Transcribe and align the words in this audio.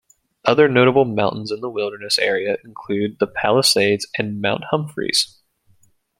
Other 0.45 0.67
notable 0.67 1.05
mountains 1.05 1.51
in 1.51 1.61
the 1.61 1.69
wilderness 1.69 2.17
area 2.17 2.57
include 2.65 3.19
the 3.19 3.27
Palisades 3.27 4.07
and 4.17 4.41
Mount 4.41 4.63
Humphreys. 4.71 5.37